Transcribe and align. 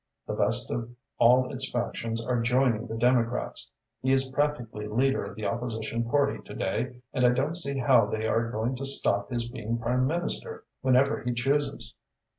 The 0.25 0.33
best 0.33 0.71
of 0.71 0.89
all 1.19 1.53
its 1.53 1.69
factions 1.69 2.25
are 2.25 2.41
joining 2.41 2.87
the 2.87 2.97
Democrats. 2.97 3.71
He 4.01 4.11
is 4.11 4.29
practically 4.31 4.87
leader 4.87 5.23
of 5.25 5.35
the 5.35 5.45
Opposition 5.45 6.09
Party 6.09 6.41
to 6.43 6.55
day 6.55 6.95
and 7.13 7.23
I 7.23 7.29
don't 7.29 7.53
see 7.53 7.77
how 7.77 8.07
they 8.07 8.25
are 8.25 8.49
going 8.49 8.75
to 8.77 8.85
stop 8.87 9.29
his 9.29 9.47
being 9.47 9.77
Prime 9.77 10.07
Minister 10.07 10.63
whenever 10.81 11.21
he 11.21 11.35
chooses." 11.35 11.93